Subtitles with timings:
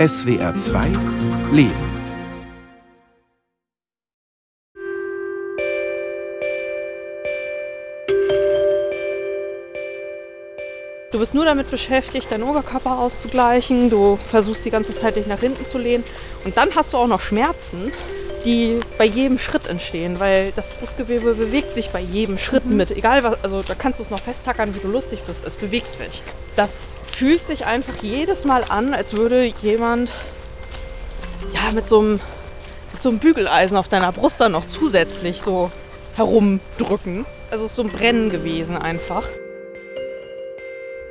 [0.00, 0.86] SWR 2
[1.52, 1.74] Leben.
[11.12, 13.90] Du bist nur damit beschäftigt, deinen Oberkörper auszugleichen.
[13.90, 16.04] Du versuchst die ganze Zeit dich nach hinten zu lehnen.
[16.46, 17.92] Und dann hast du auch noch Schmerzen,
[18.46, 22.78] die bei jedem Schritt entstehen, weil das Brustgewebe bewegt sich bei jedem Schritt mhm.
[22.78, 22.90] mit.
[22.90, 25.44] Egal was, also da kannst du es noch festtackern, wie du lustig bist.
[25.44, 26.22] Es bewegt sich.
[26.56, 26.88] Das
[27.20, 30.10] fühlt sich einfach jedes Mal an, als würde jemand
[31.52, 32.12] ja, mit so einem,
[32.92, 35.70] mit so einem Bügeleisen auf deiner Brust dann noch zusätzlich so
[36.16, 37.26] herumdrücken.
[37.50, 39.28] Also es ist so ein Brennen gewesen einfach.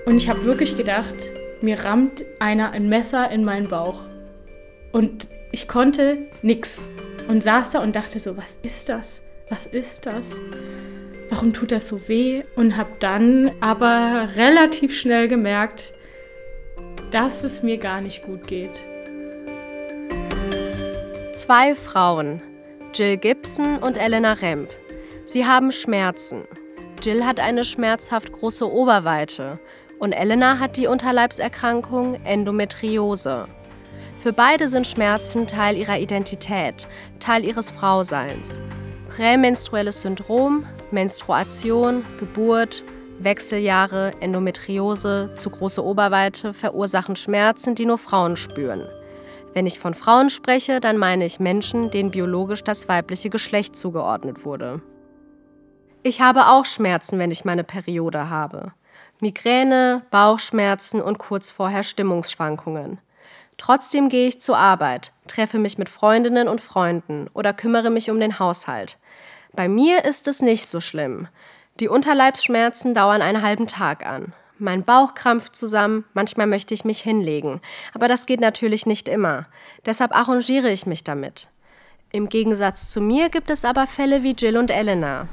[0.08, 1.30] Und ich habe wirklich gedacht,
[1.62, 4.00] mir rammt einer ein Messer in meinen Bauch.
[4.92, 6.86] Und ich konnte nichts.
[7.28, 9.22] Und saß da und dachte so, was ist das?
[9.52, 10.36] Was ist das?
[11.30, 12.46] Warum tut das so weh?
[12.56, 15.94] Und habe dann aber relativ schnell gemerkt,
[17.12, 18.82] dass es mir gar nicht gut geht.
[21.34, 22.42] Zwei Frauen,
[22.94, 24.70] Jill Gibson und Elena Remp.
[25.26, 26.44] Sie haben Schmerzen.
[27.02, 29.60] Jill hat eine schmerzhaft große Oberweite
[30.00, 33.48] und Elena hat die Unterleibserkrankung Endometriose.
[34.20, 36.88] Für beide sind Schmerzen Teil ihrer Identität,
[37.20, 38.60] Teil ihres Frauseins.
[39.16, 42.84] Prämenstruelles Syndrom, Menstruation, Geburt,
[43.20, 48.88] Wechseljahre, Endometriose, zu große Oberweite verursachen Schmerzen, die nur Frauen spüren.
[49.54, 54.46] Wenn ich von Frauen spreche, dann meine ich Menschen, denen biologisch das weibliche Geschlecht zugeordnet
[54.46, 54.82] wurde.
[56.02, 58.72] Ich habe auch Schmerzen, wenn ich meine Periode habe.
[59.20, 63.00] Migräne, Bauchschmerzen und kurz vorher Stimmungsschwankungen.
[63.58, 68.20] Trotzdem gehe ich zur Arbeit, treffe mich mit Freundinnen und Freunden oder kümmere mich um
[68.22, 68.98] den Haushalt.
[69.54, 71.28] Bei mir ist es nicht so schlimm.
[71.80, 74.34] Die Unterleibsschmerzen dauern einen halben Tag an.
[74.58, 77.62] Mein Bauch krampft zusammen, manchmal möchte ich mich hinlegen.
[77.94, 79.48] Aber das geht natürlich nicht immer.
[79.86, 81.48] Deshalb arrangiere ich mich damit.
[82.12, 85.30] Im Gegensatz zu mir gibt es aber Fälle wie Jill und Elena.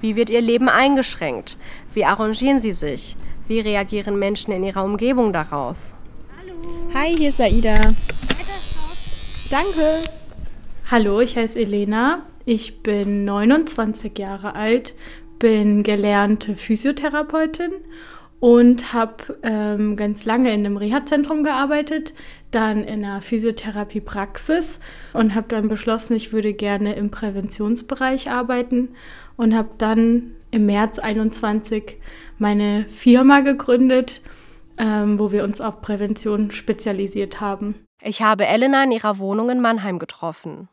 [0.00, 1.58] Wie wird ihr Leben eingeschränkt?
[1.92, 3.18] Wie arrangieren sie sich?
[3.46, 5.76] Wie reagieren Menschen in ihrer Umgebung darauf?
[6.40, 6.54] Hallo.
[6.94, 7.92] Hi, hier ist Aida.
[9.50, 10.08] Danke.
[10.90, 12.22] Hallo, ich heiße Elena.
[12.46, 14.94] Ich bin 29 Jahre alt,
[15.40, 17.72] bin gelernte Physiotherapeutin
[18.38, 22.14] und habe ähm, ganz lange in einem Reha-Zentrum gearbeitet,
[22.50, 24.80] dann in einer Physiotherapie-Praxis
[25.12, 28.90] und habe dann beschlossen, ich würde gerne im Präventionsbereich arbeiten
[29.36, 31.98] und habe dann im März 21
[32.38, 34.22] meine Firma gegründet,
[34.78, 37.74] ähm, wo wir uns auf Prävention spezialisiert haben.
[38.02, 40.68] Ich habe Elena in ihrer Wohnung in Mannheim getroffen.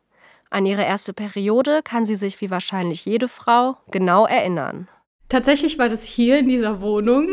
[0.50, 4.88] An ihre erste Periode kann sie sich wie wahrscheinlich jede Frau genau erinnern.
[5.30, 7.28] Tatsächlich war das hier in dieser Wohnung.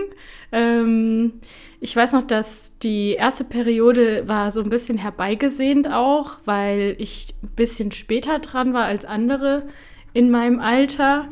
[0.50, 1.34] Ähm,
[1.80, 7.34] ich weiß noch, dass die erste Periode war so ein bisschen herbeigesehnt auch, weil ich
[7.42, 9.68] ein bisschen später dran war als andere
[10.12, 11.28] in meinem Alter.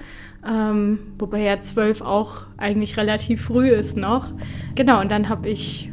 [0.46, 4.32] Ähm, wobei ja zwölf auch eigentlich relativ früh ist noch.
[4.74, 5.90] Genau, und dann habe ich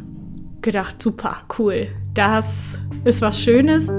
[0.62, 3.90] gedacht, super, cool, das ist was Schönes.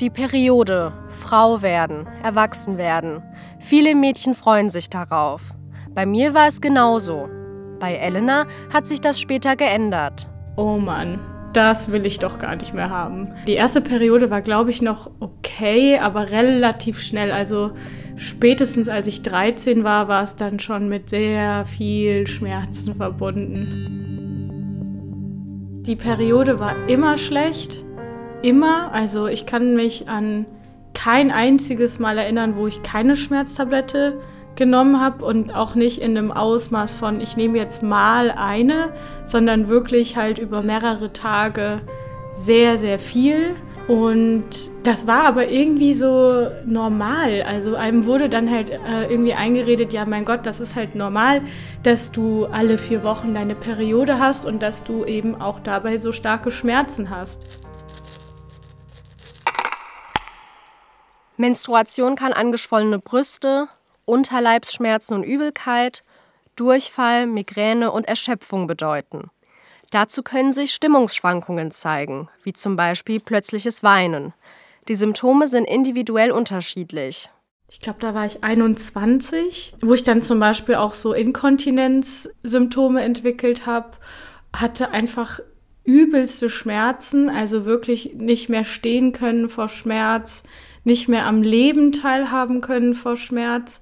[0.00, 3.22] Die Periode, Frau werden, erwachsen werden.
[3.60, 5.40] Viele Mädchen freuen sich darauf.
[5.94, 7.28] Bei mir war es genauso.
[7.78, 10.28] Bei Elena hat sich das später geändert.
[10.56, 11.20] Oh Mann,
[11.52, 13.34] das will ich doch gar nicht mehr haben.
[13.46, 17.30] Die erste Periode war, glaube ich, noch okay, aber relativ schnell.
[17.30, 17.70] Also
[18.16, 24.00] spätestens als ich 13 war, war es dann schon mit sehr viel Schmerzen verbunden.
[25.86, 27.83] Die Periode war immer schlecht
[28.44, 28.92] immer.
[28.92, 30.46] Also ich kann mich an
[30.92, 34.20] kein einziges Mal erinnern, wo ich keine Schmerztablette
[34.54, 38.90] genommen habe und auch nicht in einem Ausmaß von, ich nehme jetzt mal eine,
[39.24, 41.80] sondern wirklich halt über mehrere Tage
[42.34, 43.56] sehr, sehr viel.
[43.88, 44.44] Und
[44.82, 47.42] das war aber irgendwie so normal.
[47.42, 51.42] Also einem wurde dann halt äh, irgendwie eingeredet, ja mein Gott, das ist halt normal,
[51.82, 56.12] dass du alle vier Wochen deine Periode hast und dass du eben auch dabei so
[56.12, 57.63] starke Schmerzen hast.
[61.36, 63.68] Menstruation kann angeschwollene Brüste,
[64.04, 66.02] Unterleibsschmerzen und Übelkeit,
[66.56, 69.30] Durchfall, Migräne und Erschöpfung bedeuten.
[69.90, 74.32] Dazu können sich Stimmungsschwankungen zeigen, wie zum Beispiel plötzliches Weinen.
[74.88, 77.30] Die Symptome sind individuell unterschiedlich.
[77.70, 83.66] Ich glaube, da war ich 21, wo ich dann zum Beispiel auch so Inkontinenzsymptome entwickelt
[83.66, 83.92] habe,
[84.54, 85.40] hatte einfach
[85.84, 90.42] übelste Schmerzen, also wirklich nicht mehr stehen können vor Schmerz,
[90.84, 93.80] nicht mehr am Leben teilhaben können vor Schmerz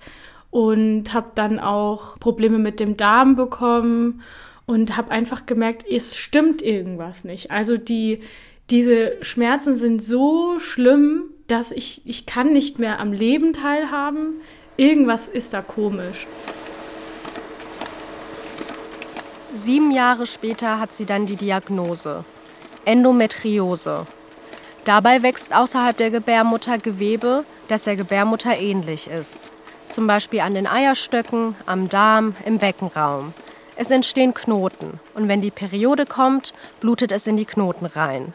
[0.51, 4.23] und habe dann auch Probleme mit dem Darm bekommen
[4.67, 7.51] und habe einfach gemerkt, es stimmt irgendwas nicht.
[7.51, 8.21] Also die,
[8.71, 14.35] diese Schmerzen sind so schlimm, dass ich, ich kann nicht mehr am Leben teilhaben.
[14.77, 16.27] Irgendwas ist da komisch.
[19.55, 22.25] Sieben Jahre später hat sie dann die Diagnose
[22.85, 24.07] Endometriose.
[24.85, 29.53] Dabei wächst außerhalb der Gebärmutter Gewebe, das der Gebärmutter ähnlich ist.
[29.89, 33.33] Zum Beispiel an den Eierstöcken, am Darm, im Beckenraum.
[33.77, 38.35] Es entstehen Knoten und wenn die Periode kommt, blutet es in die Knoten rein.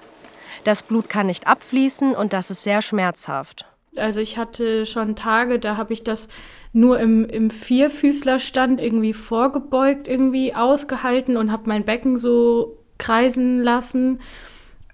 [0.63, 3.65] Das Blut kann nicht abfließen und das ist sehr schmerzhaft.
[3.95, 6.27] Also ich hatte schon Tage, da habe ich das
[6.71, 14.21] nur im, im Vierfüßlerstand irgendwie vorgebeugt, irgendwie ausgehalten und habe mein Becken so kreisen lassen.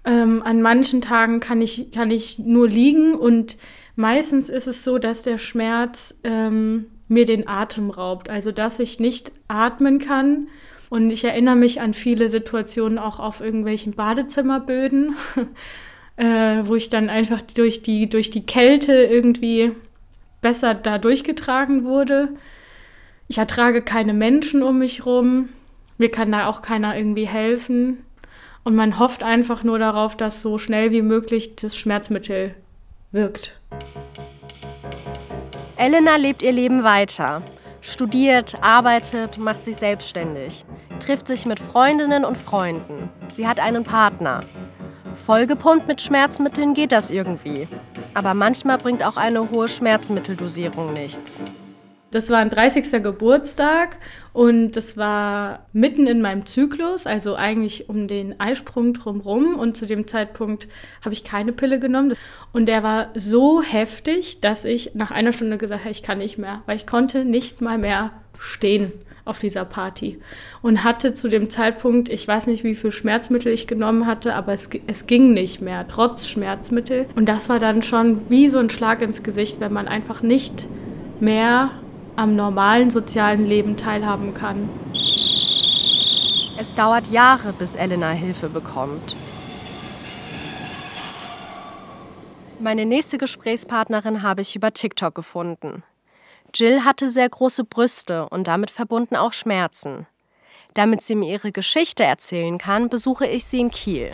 [0.04, 3.56] Ähm, an manchen Tagen kann ich, kann ich nur liegen und
[3.96, 8.28] meistens ist es so, dass der Schmerz ähm, mir den Atem raubt.
[8.28, 10.48] Also dass ich nicht atmen kann.
[10.90, 15.16] Und ich erinnere mich an viele Situationen auch auf irgendwelchen Badezimmerböden,
[16.16, 19.72] äh, wo ich dann einfach durch die, durch die Kälte irgendwie
[20.40, 22.28] besser da durchgetragen wurde.
[23.28, 25.48] Ich ertrage keine Menschen um mich rum.
[25.96, 28.04] Mir kann da auch keiner irgendwie helfen.
[28.64, 32.54] Und man hofft einfach nur darauf, dass so schnell wie möglich das Schmerzmittel
[33.12, 33.60] wirkt.
[35.76, 37.42] Elena lebt ihr Leben weiter.
[37.82, 40.64] Studiert, arbeitet, macht sich selbstständig,
[40.98, 43.10] trifft sich mit Freundinnen und Freunden.
[43.30, 44.40] Sie hat einen Partner.
[45.26, 47.68] Vollgepumpt mit Schmerzmitteln geht das irgendwie.
[48.14, 51.40] Aber manchmal bringt auch eine hohe Schmerzmitteldosierung nichts.
[52.14, 53.02] Das war ein 30.
[53.02, 53.98] Geburtstag
[54.32, 59.56] und das war mitten in meinem Zyklus, also eigentlich um den Eisprung drumherum.
[59.56, 60.68] Und zu dem Zeitpunkt
[61.04, 62.14] habe ich keine Pille genommen.
[62.52, 66.38] Und der war so heftig, dass ich nach einer Stunde gesagt habe, ich kann nicht
[66.38, 68.92] mehr, weil ich konnte nicht mal mehr stehen
[69.24, 70.20] auf dieser Party
[70.62, 74.52] und hatte zu dem Zeitpunkt, ich weiß nicht, wie viel Schmerzmittel ich genommen hatte, aber
[74.52, 77.06] es, es ging nicht mehr, trotz Schmerzmittel.
[77.16, 80.68] Und das war dann schon wie so ein Schlag ins Gesicht, wenn man einfach nicht
[81.20, 81.70] mehr
[82.16, 84.68] am normalen sozialen Leben teilhaben kann.
[86.56, 89.16] Es dauert Jahre, bis Elena Hilfe bekommt.
[92.60, 95.82] Meine nächste Gesprächspartnerin habe ich über TikTok gefunden.
[96.54, 100.06] Jill hatte sehr große Brüste und damit verbunden auch Schmerzen.
[100.72, 104.12] Damit sie mir ihre Geschichte erzählen kann, besuche ich sie in Kiel.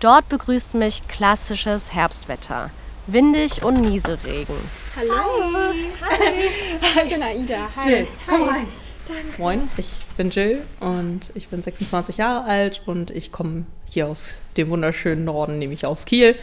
[0.00, 2.70] Dort begrüßt mich klassisches Herbstwetter,
[3.06, 4.56] windig und Nieselregen.
[4.96, 5.52] Hallo.
[5.52, 5.74] Hi.
[6.00, 7.02] Hi.
[7.04, 7.68] Ich bin Aida.
[7.76, 7.86] Hi.
[7.86, 8.48] Jill, komm Hi.
[8.48, 8.68] rein.
[9.06, 9.42] Danke.
[9.42, 14.40] Moin, ich bin Jill und ich bin 26 Jahre alt und ich komme hier aus
[14.56, 16.34] dem wunderschönen Norden, nämlich aus Kiel.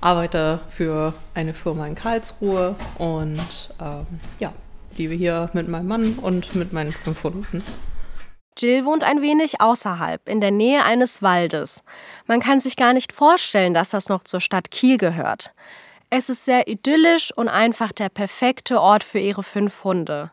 [0.00, 3.40] Arbeite für eine Firma in Karlsruhe und
[3.80, 4.06] ähm,
[4.38, 4.52] ja,
[4.96, 7.64] lebe hier mit meinem Mann und mit meinen fünf Hunden.
[8.56, 11.82] Jill wohnt ein wenig außerhalb, in der Nähe eines Waldes.
[12.26, 15.52] Man kann sich gar nicht vorstellen, dass das noch zur Stadt Kiel gehört.
[16.08, 20.30] Es ist sehr idyllisch und einfach der perfekte Ort für ihre fünf Hunde.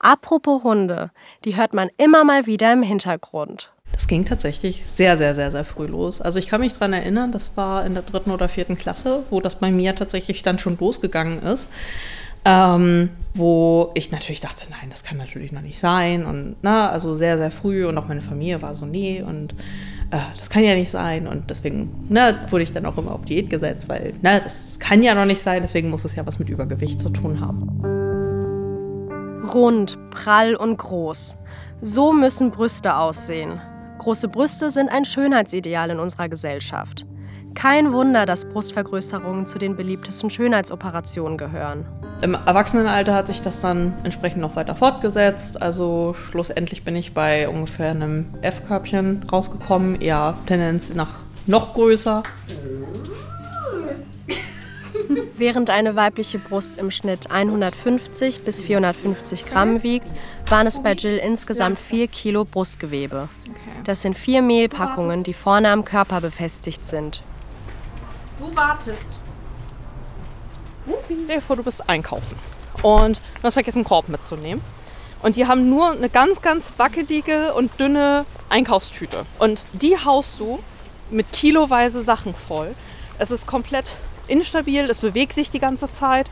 [0.00, 1.12] Apropos Hunde,
[1.44, 3.70] die hört man immer mal wieder im Hintergrund.
[3.92, 6.20] Das ging tatsächlich sehr, sehr, sehr, sehr früh los.
[6.20, 9.40] Also ich kann mich daran erinnern, das war in der dritten oder vierten Klasse, wo
[9.40, 11.68] das bei mir tatsächlich dann schon losgegangen ist.
[12.44, 16.26] Ähm, wo ich natürlich dachte, nein, das kann natürlich noch nicht sein.
[16.26, 19.54] Und na, also sehr, sehr früh und auch meine Familie war so, nee, und
[20.14, 21.26] äh, das kann ja nicht sein.
[21.26, 25.02] Und deswegen na, wurde ich dann auch immer auf Diät gesetzt, weil na, das kann
[25.02, 27.80] ja noch nicht sein, deswegen muss es ja was mit Übergewicht zu tun haben.
[29.52, 31.36] Rund, prall und groß.
[31.80, 33.60] So müssen Brüste aussehen.
[33.98, 37.06] Große Brüste sind ein Schönheitsideal in unserer Gesellschaft.
[37.54, 41.86] Kein Wunder, dass Brustvergrößerungen zu den beliebtesten Schönheitsoperationen gehören.
[42.22, 45.60] Im Erwachsenenalter hat sich das dann entsprechend noch weiter fortgesetzt.
[45.60, 52.22] Also schlussendlich bin ich bei ungefähr einem F-Körbchen rausgekommen, eher Tendenz nach noch größer.
[55.36, 60.06] Während eine weibliche Brust im Schnitt 150 bis 450 Gramm wiegt,
[60.48, 63.28] waren es bei Jill insgesamt 4 Kilo Brustgewebe.
[63.84, 67.22] Das sind vier Mehlpackungen, die vorne am Körper befestigt sind.
[68.38, 69.18] Du wartest.
[71.04, 72.36] Stell dir vor, du bist einkaufen
[72.82, 74.62] und du hast vergessen, einen Korb mitzunehmen.
[75.22, 79.24] Und die haben nur eine ganz, ganz wackelige und dünne Einkaufstüte.
[79.38, 80.58] Und die haust du
[81.10, 82.74] mit kiloweise Sachen voll.
[83.18, 83.92] Es ist komplett
[84.28, 86.26] instabil, es bewegt sich die ganze Zeit.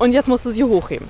[0.00, 1.06] Und jetzt musst du sie hochheben.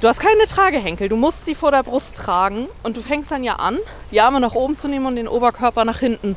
[0.00, 2.68] Du hast keine Tragehenkel, du musst sie vor der Brust tragen.
[2.84, 3.78] Und du fängst dann ja an,
[4.12, 6.36] die Arme nach oben zu nehmen und den Oberkörper nach hinten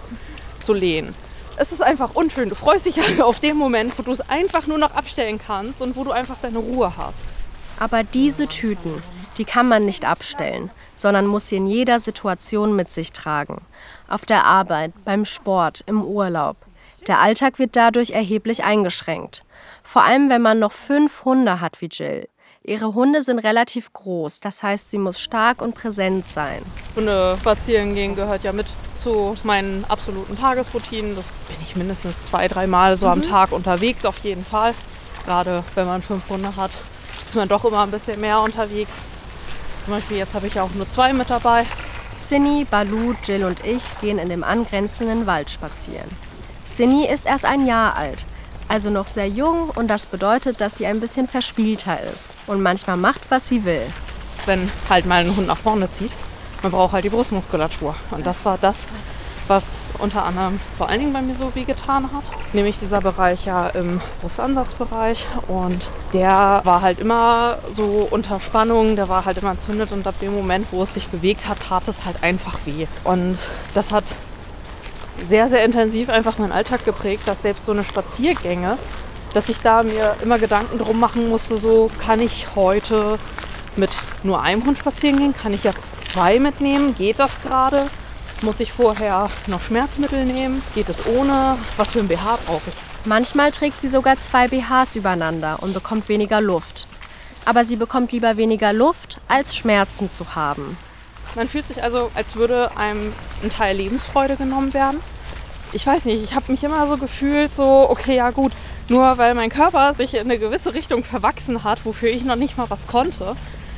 [0.60, 1.14] zu lehnen
[1.58, 2.50] es ist einfach unschön.
[2.50, 5.82] Du freust dich halt auf den Moment, wo du es einfach nur noch abstellen kannst
[5.82, 7.28] und wo du einfach deine Ruhe hast.
[7.80, 9.02] Aber diese Tüten,
[9.38, 13.66] Die kann man nicht abstellen, sondern muss sie in jeder Situation mit sich tragen.
[14.08, 16.58] Auf der Arbeit, beim Sport, im Urlaub.
[17.08, 19.44] Der Alltag wird dadurch erheblich eingeschränkt.
[19.84, 22.28] Vor allem, wenn man noch fünf Hunde hat wie Jill.
[22.66, 26.64] Ihre Hunde sind relativ groß, das heißt, sie muss stark und präsent sein.
[26.96, 28.68] Hunde spazieren gehen gehört ja mit
[28.98, 31.14] zu meinen absoluten Tagesroutinen.
[31.14, 34.74] Das bin ich mindestens zwei, dreimal so am Tag unterwegs, auf jeden Fall.
[35.26, 36.72] Gerade wenn man fünf Hunde hat,
[37.28, 38.92] ist man doch immer ein bisschen mehr unterwegs.
[39.84, 41.66] Zum Beispiel jetzt habe ich ja auch nur zwei mit dabei.
[42.16, 46.10] Cindy, Balu, Jill und ich gehen in dem angrenzenden Wald spazieren.
[46.66, 48.26] Cindy ist erst ein Jahr alt,
[48.68, 52.98] also noch sehr jung und das bedeutet, dass sie ein bisschen verspielter ist und manchmal
[52.98, 53.86] macht, was sie will.
[54.46, 56.12] Wenn halt mal ein Hund nach vorne zieht,
[56.62, 57.96] man braucht halt die Brustmuskulatur.
[58.12, 58.88] Und das war das,
[59.48, 62.24] was unter anderem vor allen Dingen bei mir so wehgetan hat.
[62.54, 65.26] Nämlich dieser Bereich ja im Brustansatzbereich.
[65.48, 70.16] Und der war halt immer so unter Spannung, der war halt immer entzündet und ab
[70.22, 72.88] dem Moment, wo es sich bewegt hat, tat es halt einfach weh.
[73.04, 73.38] Und
[73.74, 74.06] das hat
[75.22, 78.78] sehr, sehr intensiv einfach meinen Alltag geprägt, dass selbst so eine Spaziergänge,
[79.34, 83.20] dass ich da mir immer Gedanken drum machen musste, so kann ich heute
[83.76, 83.92] mit
[84.24, 87.90] nur einem Hund spazieren gehen, kann ich jetzt zwei mitnehmen, geht das gerade?
[88.42, 90.62] Muss ich vorher noch Schmerzmittel nehmen?
[90.76, 91.58] Geht es ohne?
[91.78, 92.76] Was für ein BH brauche ich?
[93.06, 96.88] Manchmal trägt sie sogar zwei BHs übereinander und bekommt weniger Luft.
[97.46, 100.78] Aber sie bekommt lieber weniger Luft, als Schmerzen zu haben.
[101.36, 105.00] Man fühlt sich also, als würde einem ein Teil Lebensfreude genommen werden.
[105.72, 108.52] Ich weiß nicht, ich habe mich immer so gefühlt, so, okay, ja gut,
[108.90, 112.58] nur weil mein Körper sich in eine gewisse Richtung verwachsen hat, wofür ich noch nicht
[112.58, 113.36] mal was konnte.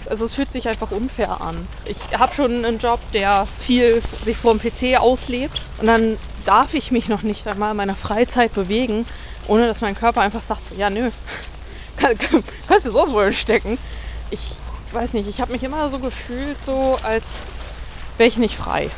[0.10, 1.68] Also es fühlt sich einfach unfair an.
[1.86, 6.74] Ich habe schon einen Job, der viel sich vor dem PC auslebt und dann darf
[6.74, 9.06] ich mich noch nicht einmal in meiner Freizeit bewegen,
[9.48, 11.10] ohne dass mein Körper einfach sagt, so, ja nö,
[12.68, 13.78] kannst du so wohl stecken.
[14.30, 14.58] Ich
[14.96, 17.26] weiß nicht, ich habe mich immer so gefühlt, so als
[18.18, 18.90] wäre ich nicht frei.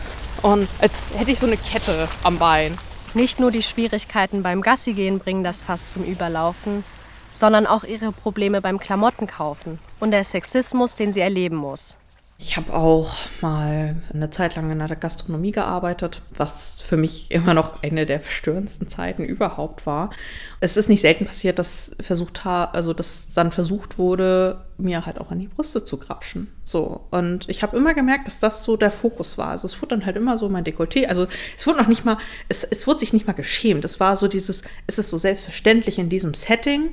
[0.43, 2.77] Und als hätte ich so eine Kette am Bein.
[3.15, 6.83] Nicht nur die Schwierigkeiten beim Gassigehen bringen das Fass zum Überlaufen,
[7.31, 11.97] sondern auch ihre Probleme beim Klamottenkaufen und der Sexismus, den sie erleben muss.
[12.39, 17.55] Ich habe auch mal eine Zeit lang in der Gastronomie gearbeitet, was für mich immer
[17.55, 20.11] noch eine der verstörendsten Zeiten überhaupt war.
[20.59, 25.31] Es ist nicht selten passiert, dass versucht also dass dann versucht wurde, mir halt auch
[25.31, 26.51] an die Brüste zu grapschen.
[26.63, 29.49] So und ich habe immer gemerkt, dass das so der Fokus war.
[29.49, 31.07] Also es wurde dann halt immer so mein Dekolleté.
[31.07, 31.25] Also
[31.55, 33.83] es wurde noch nicht mal, es, es wurde sich nicht mal geschämt.
[33.83, 36.91] Es war so dieses, es ist so selbstverständlich in diesem Setting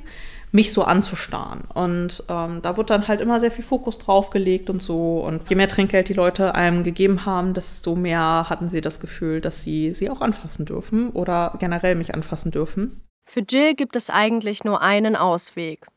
[0.51, 1.63] mich so anzustarren.
[1.73, 5.19] Und ähm, da wurde dann halt immer sehr viel Fokus drauf gelegt und so.
[5.19, 9.41] Und je mehr Trinkgeld die Leute einem gegeben haben, desto mehr hatten sie das Gefühl,
[9.41, 13.01] dass sie sie auch anfassen dürfen oder generell mich anfassen dürfen.
[13.25, 15.87] Für Jill gibt es eigentlich nur einen Ausweg.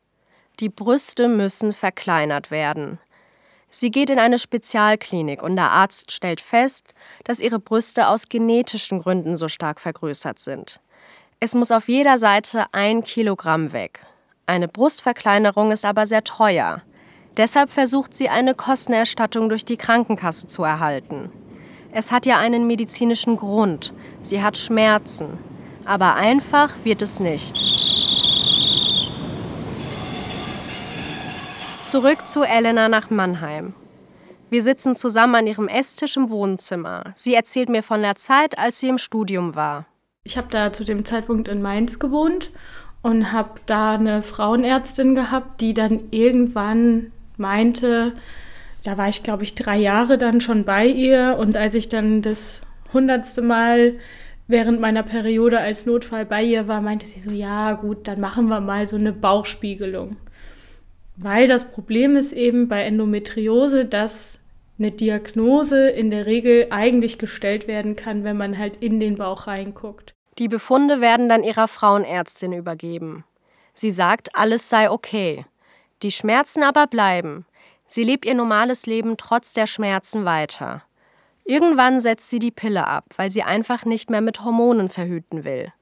[0.60, 2.98] Die Brüste müssen verkleinert werden.
[3.70, 8.98] Sie geht in eine Spezialklinik und der Arzt stellt fest, dass ihre Brüste aus genetischen
[8.98, 10.80] Gründen so stark vergrößert sind.
[11.38, 14.00] Es muss auf jeder Seite ein Kilogramm weg.
[14.48, 16.80] Eine Brustverkleinerung ist aber sehr teuer.
[17.36, 21.30] Deshalb versucht sie eine Kostenerstattung durch die Krankenkasse zu erhalten.
[21.92, 23.92] Es hat ja einen medizinischen Grund.
[24.22, 25.36] Sie hat Schmerzen.
[25.84, 27.58] Aber einfach wird es nicht.
[31.86, 33.74] Zurück zu Elena nach Mannheim.
[34.48, 37.12] Wir sitzen zusammen an ihrem Esstisch im Wohnzimmer.
[37.16, 39.84] Sie erzählt mir von der Zeit, als sie im Studium war.
[40.24, 42.50] Ich habe da zu dem Zeitpunkt in Mainz gewohnt
[43.02, 48.12] und habe da eine Frauenärztin gehabt, die dann irgendwann meinte,
[48.84, 52.22] da war ich glaube ich drei Jahre dann schon bei ihr und als ich dann
[52.22, 52.60] das
[52.92, 53.94] hundertste Mal
[54.48, 58.48] während meiner Periode als Notfall bei ihr war, meinte sie so, ja gut, dann machen
[58.48, 60.16] wir mal so eine Bauchspiegelung.
[61.16, 64.38] Weil das Problem ist eben bei Endometriose, dass
[64.78, 69.46] eine Diagnose in der Regel eigentlich gestellt werden kann, wenn man halt in den Bauch
[69.46, 70.14] reinguckt.
[70.38, 73.24] Die Befunde werden dann ihrer Frauenärztin übergeben.
[73.74, 75.44] Sie sagt, alles sei okay.
[76.02, 77.44] Die Schmerzen aber bleiben.
[77.86, 80.82] Sie lebt ihr normales Leben trotz der Schmerzen weiter.
[81.44, 85.72] Irgendwann setzt sie die Pille ab, weil sie einfach nicht mehr mit Hormonen verhüten will.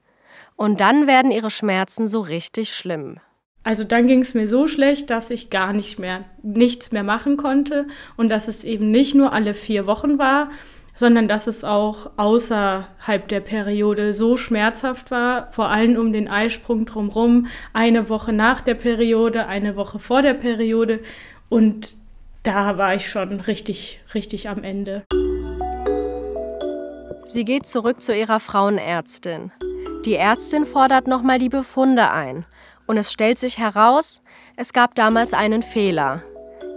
[0.55, 3.19] Und dann werden ihre Schmerzen so richtig schlimm.
[3.63, 7.35] Also dann ging es mir so schlecht, dass ich gar nicht mehr, nichts mehr machen
[7.35, 7.85] konnte
[8.15, 10.51] und dass es eben nicht nur alle vier Wochen war,
[10.97, 16.85] sondern dass es auch außerhalb der Periode so schmerzhaft war, vor allem um den Eisprung
[16.85, 20.99] drumherum, eine Woche nach der Periode, eine Woche vor der Periode
[21.49, 21.95] und
[22.41, 25.03] da war ich schon richtig, richtig am Ende.
[27.25, 29.51] Sie geht zurück zu ihrer Frauenärztin.
[30.03, 32.45] Die Ärztin fordert nochmal die Befunde ein
[32.87, 34.23] und es stellt sich heraus,
[34.55, 36.23] es gab damals einen Fehler.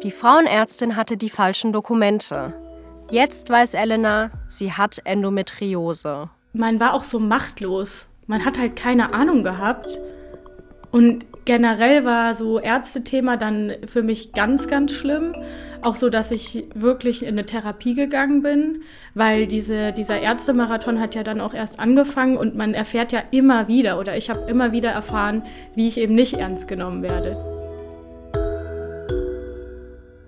[0.03, 2.53] Die Frauenärztin hatte die falschen Dokumente.
[3.13, 6.31] Jetzt weiß Elena, sie hat Endometriose.
[6.53, 8.07] Man war auch so machtlos.
[8.29, 9.99] Man hat halt keine Ahnung gehabt.
[10.93, 15.35] Und generell war so Ärztethema dann für mich ganz, ganz schlimm.
[15.83, 18.83] Auch so, dass ich wirklich in eine Therapie gegangen bin,
[19.15, 23.67] weil diese, dieser Ärztemarathon hat ja dann auch erst angefangen und man erfährt ja immer
[23.67, 25.43] wieder oder ich habe immer wieder erfahren,
[25.75, 27.37] wie ich eben nicht ernst genommen werde.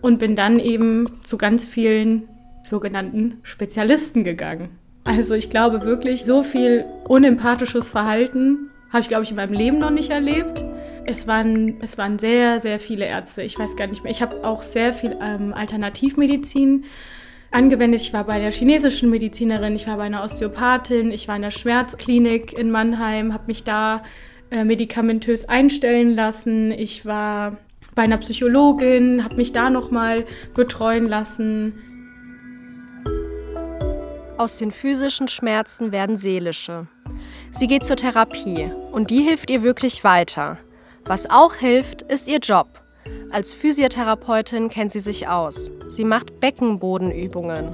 [0.00, 2.28] Und bin dann eben zu ganz vielen
[2.62, 4.78] sogenannten Spezialisten gegangen.
[5.04, 9.78] Also ich glaube wirklich, so viel unempathisches Verhalten habe ich, glaube ich, in meinem Leben
[9.78, 10.64] noch nicht erlebt.
[11.04, 13.42] Es waren, es waren sehr, sehr viele Ärzte.
[13.42, 14.12] Ich weiß gar nicht mehr.
[14.12, 16.84] Ich habe auch sehr viel ähm, Alternativmedizin
[17.50, 18.00] angewendet.
[18.00, 21.50] Ich war bei der chinesischen Medizinerin, ich war bei einer Osteopathin, ich war in der
[21.50, 24.02] Schmerzklinik in Mannheim, habe mich da
[24.50, 26.70] äh, medikamentös einstellen lassen.
[26.70, 27.56] Ich war
[27.94, 31.78] bei einer Psychologin, habe mich da nochmal betreuen lassen.
[34.42, 36.88] Aus den physischen Schmerzen werden seelische.
[37.52, 40.58] Sie geht zur Therapie und die hilft ihr wirklich weiter.
[41.04, 42.66] Was auch hilft, ist ihr Job.
[43.30, 45.70] Als Physiotherapeutin kennt sie sich aus.
[45.86, 47.72] Sie macht Beckenbodenübungen.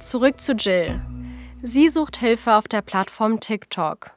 [0.00, 1.00] Zurück zu Jill.
[1.62, 4.10] Sie sucht Hilfe auf der Plattform TikTok.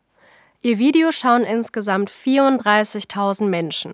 [0.60, 3.94] Ihr Video schauen insgesamt 34.000 Menschen.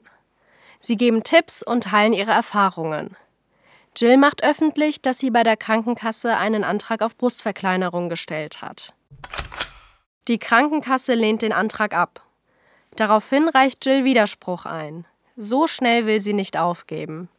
[0.79, 3.15] Sie geben Tipps und teilen ihre Erfahrungen.
[3.95, 8.93] Jill macht öffentlich, dass sie bei der Krankenkasse einen Antrag auf Brustverkleinerung gestellt hat.
[10.27, 12.23] Die Krankenkasse lehnt den Antrag ab.
[12.95, 15.05] Daraufhin reicht Jill Widerspruch ein.
[15.35, 17.29] So schnell will sie nicht aufgeben.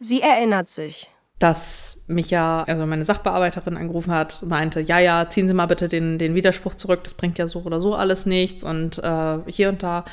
[0.00, 1.10] Sie erinnert sich.
[1.38, 5.88] Dass mich ja, also meine Sachbearbeiterin angerufen hat, meinte, ja, ja, ziehen Sie mal bitte
[5.88, 9.68] den, den Widerspruch zurück, das bringt ja so oder so alles nichts und äh, hier
[9.68, 10.04] und da.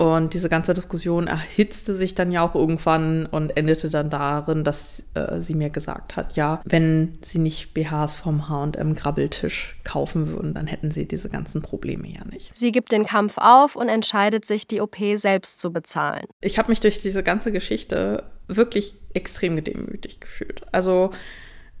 [0.00, 5.04] Und diese ganze Diskussion erhitzte sich dann ja auch irgendwann und endete dann darin, dass
[5.12, 10.54] äh, sie mir gesagt hat, ja, wenn sie nicht BHs vom H&M Grabbeltisch kaufen würden,
[10.54, 12.56] dann hätten sie diese ganzen Probleme ja nicht.
[12.56, 16.24] Sie gibt den Kampf auf und entscheidet sich, die OP selbst zu bezahlen.
[16.40, 20.62] Ich habe mich durch diese ganze Geschichte wirklich extrem gedemütigt gefühlt.
[20.72, 21.10] Also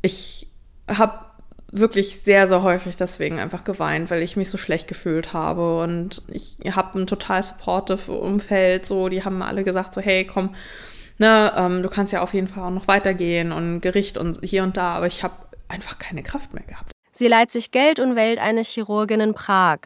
[0.02, 0.46] ich
[0.86, 1.29] habe
[1.72, 5.80] wirklich sehr, sehr häufig deswegen einfach geweint, weil ich mich so schlecht gefühlt habe.
[5.80, 8.86] Und ich habe ein total supportive Umfeld.
[8.86, 10.54] So, die haben alle gesagt, so, hey, komm,
[11.18, 14.62] ne, ähm, du kannst ja auf jeden Fall auch noch weitergehen und Gericht und hier
[14.62, 15.34] und da, aber ich habe
[15.68, 16.90] einfach keine Kraft mehr gehabt.
[17.12, 19.78] Sie leiht sich Geld und wählt eine Chirurgin in Prag.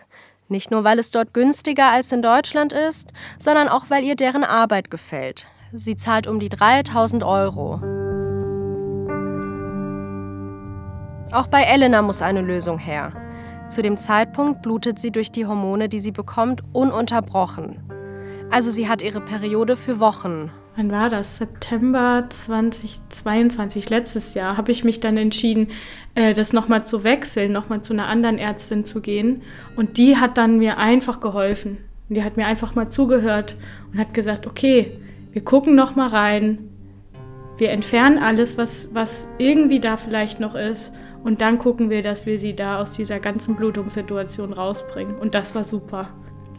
[0.49, 4.45] Nicht nur, weil es dort günstiger als in Deutschland ist, sondern auch, weil ihr deren
[4.45, 5.47] Arbeit gefällt.
[5.73, 7.81] Sie zahlt um die 3000 Euro.
[11.35, 13.13] Auch bei Elena muss eine Lösung her.
[13.69, 17.81] Zu dem Zeitpunkt blutet sie durch die Hormone, die sie bekommt, ununterbrochen.
[18.53, 20.53] Also sie hat ihre Periode für Wochen.
[20.77, 21.39] Wann war das?
[21.39, 25.73] September 2022, letztes Jahr, habe ich mich dann entschieden,
[26.15, 29.43] äh, das nochmal zu wechseln, nochmal zu einer anderen Ärztin zu gehen.
[29.75, 31.79] Und die hat dann mir einfach geholfen.
[32.11, 33.57] Die hat mir einfach mal zugehört
[33.93, 35.01] und hat gesagt, okay,
[35.33, 36.71] wir gucken nochmal rein,
[37.59, 40.93] wir entfernen alles, was, was irgendwie da vielleicht noch ist
[41.25, 45.17] und dann gucken wir, dass wir sie da aus dieser ganzen Blutungssituation rausbringen.
[45.17, 46.11] Und das war super.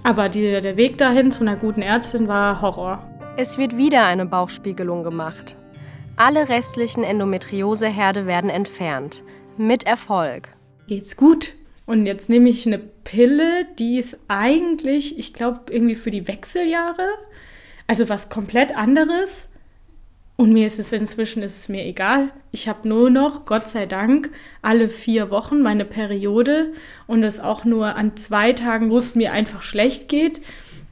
[0.04, 3.08] Aber die, der Weg dahin zu einer guten Ärztin war Horror.
[3.38, 5.56] Es wird wieder eine Bauchspiegelung gemacht.
[6.18, 9.24] Alle restlichen Endometrioseherde werden entfernt.
[9.58, 10.50] Mit Erfolg.
[10.88, 11.54] Geht's gut?
[11.86, 17.08] Und jetzt nehme ich eine Pille, die ist eigentlich, ich glaube, irgendwie für die Wechseljahre.
[17.86, 19.50] Also was komplett anderes.
[20.38, 22.30] Und mir ist es inzwischen ist es mir egal.
[22.52, 26.74] Ich habe nur noch, Gott sei Dank, alle vier Wochen meine Periode
[27.08, 30.42] und das auch nur an zwei Tagen, wo es mir einfach schlecht geht.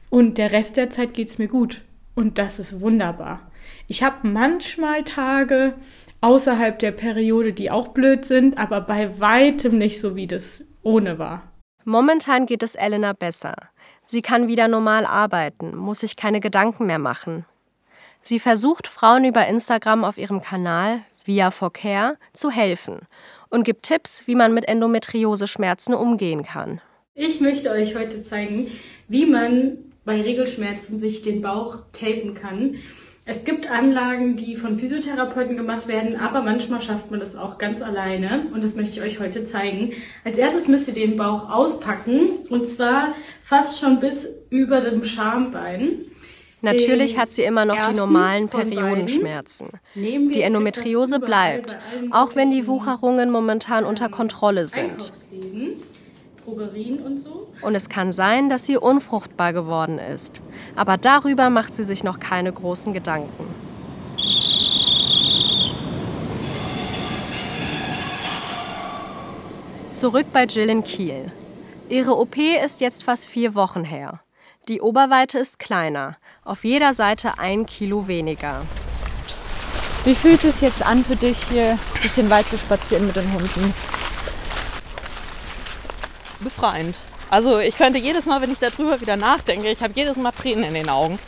[0.08, 1.82] Und der Rest der Zeit geht es mir gut.
[2.14, 3.50] Und das ist wunderbar.
[3.86, 5.74] Ich habe manchmal Tage
[6.20, 11.18] außerhalb der Periode, die auch blöd sind, aber bei weitem nicht so, wie das ohne
[11.18, 11.42] war.
[11.84, 13.54] Momentan geht es Elena besser.
[14.04, 17.44] Sie kann wieder normal arbeiten, muss sich keine Gedanken mehr machen.
[18.26, 23.00] Sie versucht Frauen über Instagram auf ihrem Kanal Via for Care zu helfen
[23.50, 26.80] und gibt Tipps, wie man mit Endometriose-Schmerzen umgehen kann.
[27.14, 28.68] Ich möchte euch heute zeigen,
[29.08, 32.76] wie man bei Regelschmerzen sich den Bauch tapen kann.
[33.26, 37.82] Es gibt Anlagen, die von Physiotherapeuten gemacht werden, aber manchmal schafft man das auch ganz
[37.82, 39.92] alleine und das möchte ich euch heute zeigen.
[40.24, 46.06] Als erstes müsst ihr den Bauch auspacken und zwar fast schon bis über dem Schambein.
[46.64, 49.68] Natürlich hat sie immer noch die normalen Periodenschmerzen.
[49.94, 51.76] Die Endometriose bleibt,
[52.10, 55.12] auch wenn die Wucherungen momentan unter Kontrolle sind.
[57.62, 60.40] Und es kann sein, dass sie unfruchtbar geworden ist.
[60.74, 63.46] Aber darüber macht sie sich noch keine großen Gedanken.
[69.92, 71.30] Zurück bei Jill in Kiel.
[71.88, 74.23] Ihre OP ist jetzt fast vier Wochen her.
[74.66, 78.62] Die Oberweite ist kleiner, auf jeder Seite ein Kilo weniger.
[80.06, 83.14] Wie fühlt es sich jetzt an für dich, hier durch den Wald zu spazieren mit
[83.14, 83.74] den Hunden?
[86.40, 86.96] Befreiend.
[87.28, 90.64] Also ich könnte jedes Mal, wenn ich darüber wieder nachdenke, ich habe jedes Mal Tränen
[90.64, 91.18] in den Augen,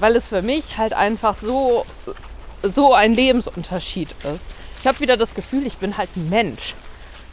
[0.00, 1.86] weil es für mich halt einfach so,
[2.64, 4.48] so ein Lebensunterschied ist.
[4.80, 6.74] Ich habe wieder das Gefühl, ich bin halt ein Mensch.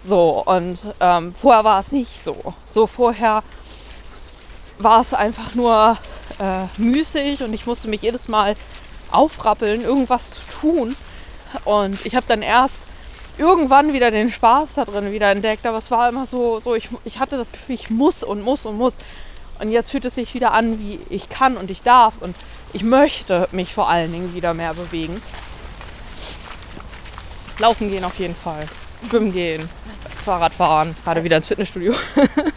[0.04, 2.54] So, und ähm, vorher war es nicht so.
[2.68, 3.42] So vorher
[4.84, 5.98] war es einfach nur
[6.40, 8.56] äh, müßig und ich musste mich jedes Mal
[9.12, 10.96] aufrappeln, irgendwas zu tun.
[11.66, 12.84] Und ich habe dann erst
[13.38, 15.66] irgendwann wieder den Spaß da drin wieder entdeckt.
[15.66, 18.66] Aber es war immer so, so ich, ich hatte das Gefühl, ich muss und muss
[18.66, 18.98] und muss.
[19.60, 22.16] Und jetzt fühlt es sich wieder an, wie ich kann und ich darf.
[22.20, 22.36] Und
[22.74, 25.22] ich möchte mich vor allen Dingen wieder mehr bewegen.
[27.60, 28.68] Laufen gehen auf jeden Fall.
[29.08, 29.70] Schwimmen gehen,
[30.24, 31.94] Fahrrad fahren, gerade wieder ins Fitnessstudio.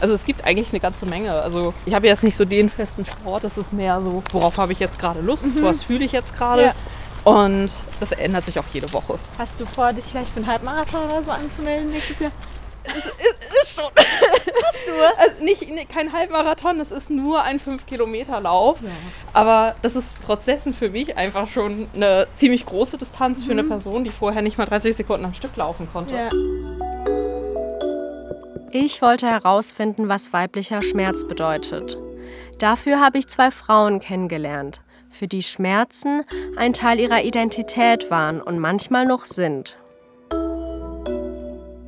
[0.00, 1.32] also es gibt eigentlich eine ganze Menge.
[1.32, 4.72] Also ich habe jetzt nicht so den festen Sport, es ist mehr so, worauf habe
[4.72, 5.62] ich jetzt gerade Lust, mhm.
[5.62, 6.62] was fühle ich jetzt gerade.
[6.62, 6.74] Ja.
[7.24, 9.18] Und das ändert sich auch jede Woche.
[9.38, 12.32] Hast du vor, dich vielleicht für einen Halbmarathon oder so anzumelden nächstes Jahr?
[12.84, 13.90] Es ist, ist schon.
[13.96, 15.20] Hast du?
[15.20, 18.80] Also nicht, ne, kein Halbmarathon, es ist nur ein 5-Kilometer-Lauf.
[18.80, 18.88] Ja.
[19.34, 23.44] Aber das ist trotz dessen für mich einfach schon eine ziemlich große Distanz mhm.
[23.44, 23.68] für eine mhm.
[23.68, 26.14] Person, die vorher nicht mal 30 Sekunden am Stück laufen konnte.
[26.14, 26.30] Ja.
[28.70, 31.96] Ich wollte herausfinden, was weiblicher Schmerz bedeutet.
[32.58, 36.22] Dafür habe ich zwei Frauen kennengelernt, für die Schmerzen
[36.56, 39.78] ein Teil ihrer Identität waren und manchmal noch sind.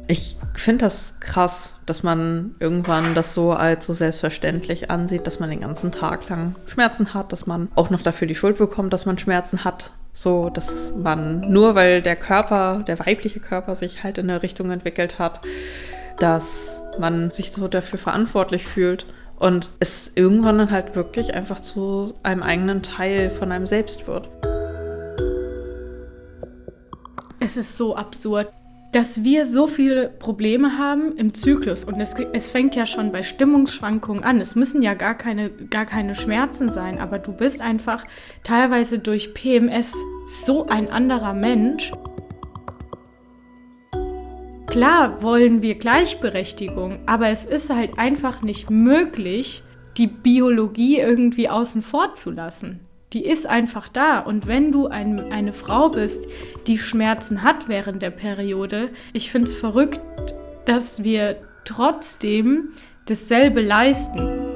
[0.09, 5.51] Ich finde das krass, dass man irgendwann das so als so selbstverständlich ansieht, dass man
[5.51, 9.05] den ganzen Tag lang Schmerzen hat, dass man auch noch dafür die Schuld bekommt, dass
[9.05, 9.93] man Schmerzen hat.
[10.15, 14.71] So, dass man nur weil der Körper, der weibliche Körper sich halt in eine Richtung
[14.71, 15.41] entwickelt hat,
[16.21, 19.07] dass man sich so dafür verantwortlich fühlt
[19.39, 24.29] und es irgendwann dann halt wirklich einfach zu einem eigenen Teil von einem selbst wird.
[27.41, 28.49] Es ist so absurd,
[28.93, 33.23] dass wir so viele Probleme haben im Zyklus und es, es fängt ja schon bei
[33.23, 34.41] Stimmungsschwankungen an.
[34.41, 38.05] Es müssen ja gar keine, gar keine Schmerzen sein, aber du bist einfach
[38.43, 39.95] teilweise durch PMS
[40.29, 41.93] so ein anderer Mensch.
[44.71, 49.65] Klar wollen wir Gleichberechtigung, aber es ist halt einfach nicht möglich,
[49.97, 52.79] die Biologie irgendwie außen vor zu lassen.
[53.13, 54.21] Die ist einfach da.
[54.21, 56.29] Und wenn du ein, eine Frau bist,
[56.69, 60.01] die Schmerzen hat während der Periode, ich finde es verrückt,
[60.67, 62.69] dass wir trotzdem
[63.07, 64.50] dasselbe leisten.